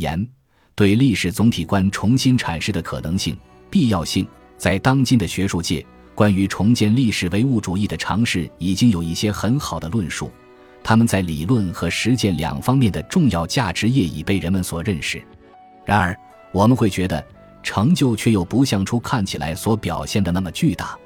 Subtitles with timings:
[0.00, 0.28] 言，
[0.74, 3.36] 对历史总体观重新阐释的可能性、
[3.70, 4.26] 必要性，
[4.56, 5.84] 在当今的学术界，
[6.14, 10.30] 关于重建历史唯物主义的尝试已经有一些很好的论述，
[10.82, 15.22] 他们在理论和实践两方面的重要价值业已被人们所认识。
[15.84, 16.16] 然而，
[16.52, 17.24] 我们会觉得
[17.62, 20.98] 成就却又不像出看起来所表现的那么巨大，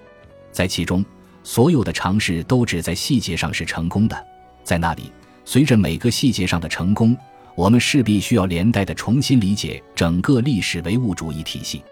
[0.52, 1.04] 在其中，
[1.42, 4.26] 所有的尝试都只在细节上是成功的，
[4.62, 5.12] 在那里。
[5.44, 7.14] 随着每个细节上的成功，
[7.56, 11.82] 我们势必需要连带的重新理解整个历史唯物主义体系。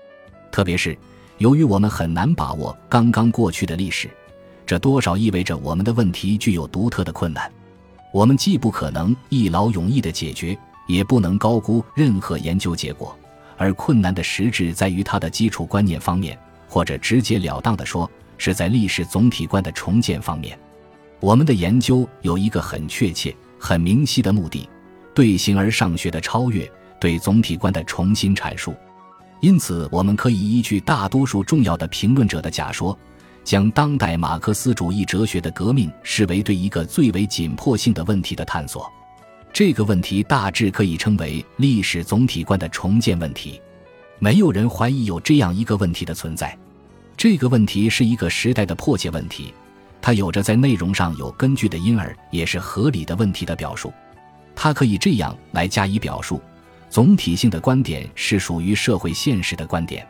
[0.51, 0.97] 特别是
[1.39, 4.11] 由于我们很难把握刚刚过去的历史，
[4.67, 7.51] 这多少意味着我们的问题具有独特的困难。
[8.13, 13.17] 我们既不可能一劳永逸的解决，也不能高估任何研究结果。
[13.57, 16.37] 而困难的实质在于它的基础观念方面，
[16.69, 20.59] 或者直截了当的说，是在历史总体观的重建方面。
[21.21, 24.69] 我们的研究有一个很确切、很明晰的目的：
[25.15, 28.75] 对形而上学的超越，对总体观的重新阐述。
[29.41, 32.97] 因此，我们可以依据大多数重要的评论者的假说，
[33.43, 38.91] 将当代马克思主义哲学的革命视为对一个最为紧迫性的问题的探索。
[39.53, 43.61] 这个问题大致可以称为历史总体观的重建问题。
[44.19, 46.57] 没有人怀疑有这样一个问题的存在。
[47.17, 49.53] 这个问题是一个时代的迫切问题。
[50.01, 53.93] 它有着在内容上有根据的，因而也是合理的问题的表述。
[54.55, 56.41] 它可以这样来加以表述：
[56.89, 60.07] 总体性的观点是属于社会现实的观点，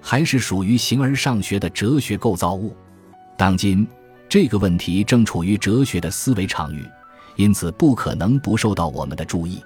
[0.00, 2.76] 还是属于形而上学的哲学构造物？
[3.36, 3.86] 当今
[4.28, 6.84] 这个问题正处于哲学的思维场域，
[7.36, 9.62] 因此不可能不受到我们的注意。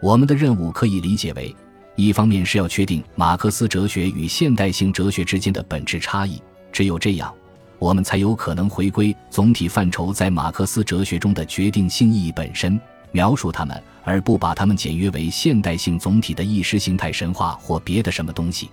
[0.00, 1.54] 我们的任务可以理解为：
[1.96, 6.40] 一方面是要确定马克思哲学与现代性哲学之间的本质差异，
[6.72, 7.34] 只有这样。
[7.78, 12.80] 我们才有可能回归总体范畴在马克思哲学中的决定性意义本身，
[13.12, 18.70] 描述它们，而不把它们简约为现代性总体的意识形态神话或别的什么东西。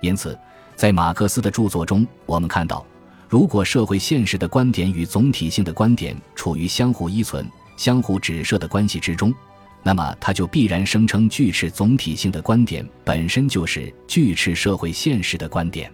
[0.00, 0.38] 因此，
[0.76, 2.84] 在马克思的著作中，我们看到，
[3.28, 9.34] 如果社会现实的观点与总体性的观点处于相互依存、相互指涉的关系之中，
[9.82, 15.92] 那么他就必然声称拒斥总体性的观点本身就是拒斥社会现实的观点。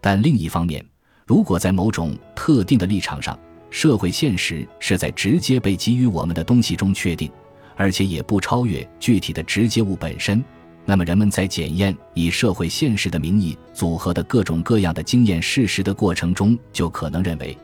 [0.00, 0.84] 但另一方面，
[1.26, 3.38] 如果在某种特定的立场上，
[3.74, 7.28] 社会现实是在直接被给予我们的东西中确定，
[7.74, 10.42] 而且也不超越具体的直接物本身，
[10.84, 17.58] 那么人们在检验以社会现实的名义组合的各种各样的经验事实的过程中，就可能认为，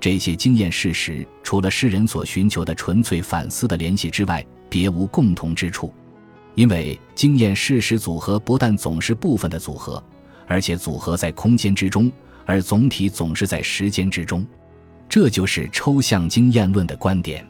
[0.00, 5.94] 这些经验事实除了世人所寻求的纯粹反思的联系之外，别无共同之处，
[6.56, 10.02] 因为经验事实组合不但总是部分的组合，
[10.48, 12.10] 而且组合在空间之中。
[12.44, 14.44] 而总体总是在时间之中，
[15.12, 17.46] 这就是抽象经验论的观点。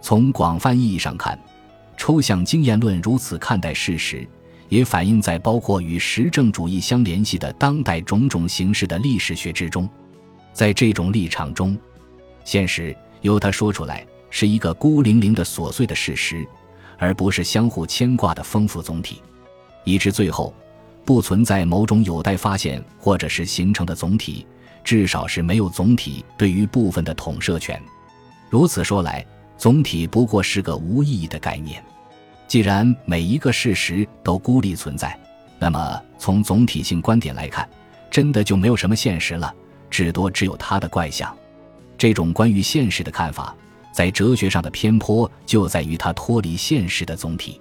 [0.00, 1.36] 从广泛意义上看，
[1.96, 4.24] 抽象经验论如此看待事实，
[4.68, 9.90] 也反映在包括与实证主义相联系的当代种种形式的历史学之中。
[10.52, 11.76] 在这种立场中，
[12.44, 16.46] 现实由他说出来是一个孤零零的琐碎的事实，
[16.98, 19.20] 而不是相互牵挂的丰富总体，
[19.82, 20.54] 以致最后。
[21.04, 24.46] 不存在某种有待发现或者是形成的总体，
[24.84, 27.80] 至少是没有总体对于部分的统摄权。
[28.50, 29.24] 如此说来，
[29.56, 31.82] 总体不过是个无意义的概念。
[32.46, 35.18] 既然每一个事实都孤立存在，
[35.58, 37.68] 那么从总体性观点来看，
[38.10, 39.54] 真的就没有什么现实了，
[39.88, 41.34] 至多只有它的怪象。
[41.96, 43.54] 这种关于现实的看法，
[43.92, 47.58] 在哲学上的偏颇就在于它脱离现实的总体，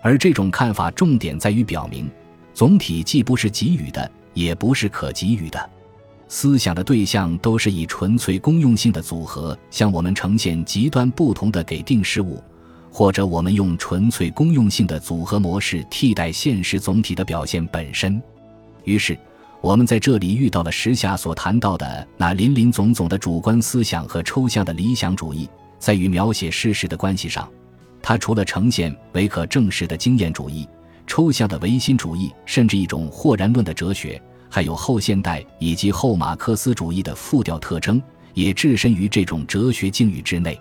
[0.00, 2.10] 而这种看法重点在于表明。
[2.54, 5.70] 总体既不是给予的，也不是可给予的。
[6.34, 12.42] 思想的对象都是以纯粹公用性的组合向我们呈现极端不同的给定事物，
[12.90, 18.20] 或者我们用纯粹公用性的组合模式替代现实总体的表现本身。
[18.84, 19.14] 于是，
[19.60, 25.46] 我们在这里遇到了时下所谈到的那林林总总的主观思想和抽象的理想主义，
[25.78, 27.46] 在与描写事实的关系上，
[28.00, 30.66] 它除了呈现为可证实的经验主义。
[31.06, 34.18] 抽象的唯心主义，甚至一种豁然论的哲学，
[34.52, 38.00] 还有后现代以及后马克思主义的复调特征，
[38.34, 40.60] 也置身于这种哲学境遇之内。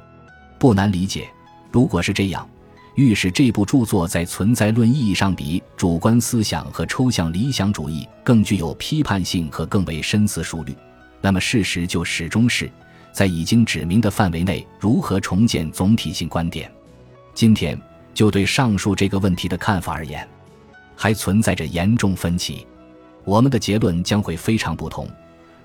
[0.58, 1.30] 不难理解，
[1.72, 2.50] 如果是这样，
[2.96, 10.74] 预示这部著作在存在论意义上比主观思想和抽象理想主义更具有批判性和更为深思熟虑，
[11.20, 12.72] 那么事实就始终是
[13.12, 16.72] 在已经指明的范围内如何重建总体性观点。
[17.34, 17.78] 今天。
[18.14, 20.28] 就对上述这个问题的看法而言，
[20.98, 22.68] 还存在着严重分歧。
[23.24, 25.08] 我们的结论将会非常不同。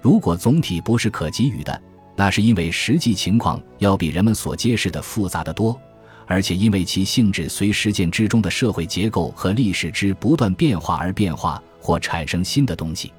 [0.01, 1.83] 如果总体不是可给予的，
[2.15, 5.79] 那是因为实际情况要比人们所揭示的复杂的多，
[6.27, 13.13] 而且因为其性质随实践之中的社会结构和历史之不断变化而变化或产生新的东西。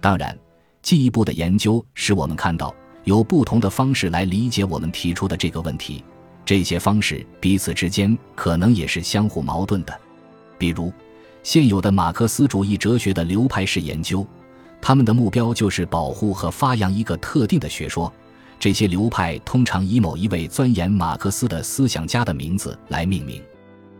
[0.00, 0.36] 当然，
[0.82, 6.04] 进一步的研究使我们看到有不同的方式来理解我们提出的这个问题，
[6.44, 10.00] 这些方式彼此之间可能也是相互矛盾的。
[10.58, 10.92] 比如，
[11.44, 14.26] 现有的马克思主义哲学的流派式研究，
[14.80, 18.12] 他们的目标就是保护和发扬一个特定的学说。
[18.58, 23.42] 这些流派通常以某一位钻研马克思的思想家的名字来命名。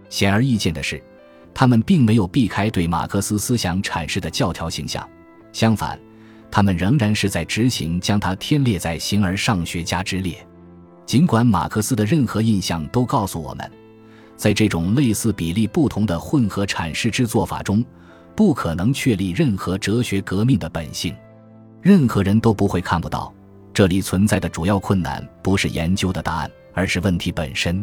[0.09, 1.03] 显而易见的是，
[1.53, 5.07] 他们并没有避开对马克思思想阐释的教条形象，
[5.53, 6.01] 相反，
[6.51, 10.35] 他们仍然是在执行将他添列在形而上学家之列。
[11.05, 13.71] 尽管马克思的任何印象都告诉我们，
[14.45, 17.83] 在这种类似比例不同的混合阐释之做法中，
[18.37, 21.17] 不可能确立任何哲学革命的本性，
[21.81, 23.33] 任何人都不会看不到。
[23.73, 27.83] 这里存在的主要困难不是研究的答案，而是问题本身。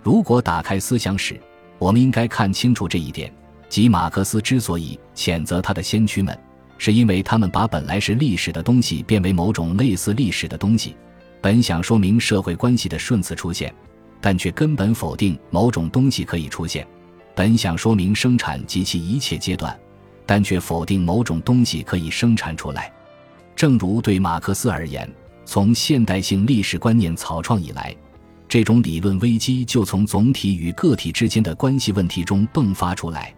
[0.00, 1.36] 如果打开思想史，
[1.80, 3.34] 我们应该看清楚这一点：
[3.68, 6.38] 即马克思之所以谴责他的先驱们，
[6.78, 10.94] 是因为他们把本来是历史的东西变为某种类似历史的东西。
[11.42, 13.74] 本想说明社会关系的顺次出现，
[14.20, 16.84] 但却根本否定某种东西可以出现；
[17.34, 19.78] 本想说明生产及其一切阶段，
[20.26, 22.92] 但却否定某种东西可以生产出来。
[23.54, 25.10] 正如对马克思而言，
[25.44, 27.94] 从现代性历史观念草创以来，
[28.48, 33.34] 这种理论危机就从总体与个体之间的关系问题中迸发出来。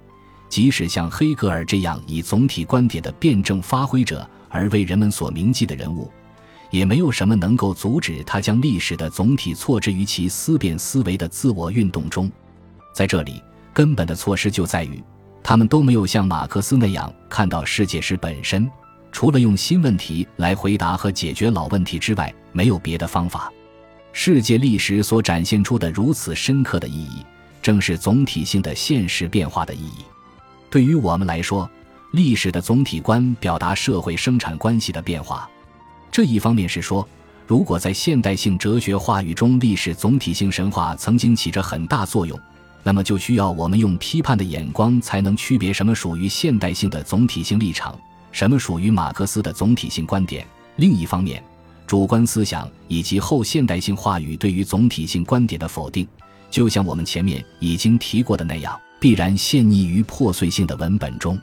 [0.49, 6.11] 即使像黑格尔这样以总体观点的辩证发挥者而为人们所铭记的人物，
[6.71, 12.31] 也没有什么能够阻止他将历史的总体错置于其思辨思维的自我运动中。
[12.95, 15.03] 在这里，根本的措施就在于，
[15.43, 18.71] 他们都没有像马克思那样看到世界史本身。
[19.13, 23.53] 除了用新问题来回答和解决老问题之外，没有别的方法。
[24.13, 27.25] 世界历史所展现出的如此深刻的意义，
[27.61, 30.05] 正是总体性的现实变化的意义。
[30.69, 31.69] 对于我们来说，
[32.13, 35.51] 历史的总体观表达社会生产关系的变化。
[36.11, 37.07] 这一方面是说，
[37.47, 42.39] 如果在现代性哲学话语中，历史总体性神话曾经起着很大作用，
[42.83, 47.97] 那么就需要我们用批判的眼光才能区别什么属于现代性的总体性立场。
[48.33, 50.47] 什么属于马克思的总体性观点？
[50.77, 51.43] 另一方面，
[51.87, 56.07] 主观思想以及后现代性话语对于总体性观点的否定，
[56.51, 61.39] 就像我们前面已经提过的那样，必然陷溺于破碎性的文本中。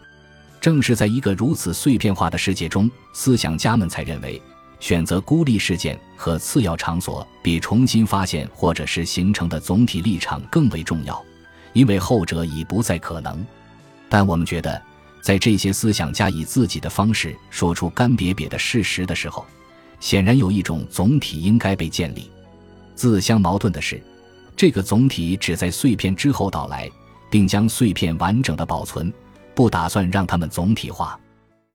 [0.59, 4.41] 正是在一个如此碎片化的世界中，思想家们才认为，
[4.79, 11.23] 选择孤立事件和次要场所比重新发现或者是形成的总体立场更为重要，
[11.73, 13.45] 因为后者已不再可能。
[14.09, 14.81] 但我们觉得。
[15.19, 19.45] 在这些思想家以自己的方式说出干瘪瘪的事实的时候，
[19.99, 22.31] 显然有一种总体应该被建立。
[22.95, 24.01] 自相矛盾的是，
[24.55, 26.89] 这个总体只在碎片之后到来，
[27.29, 29.11] 并将碎片完整的保存，
[29.53, 31.19] 不打算让它们总体化。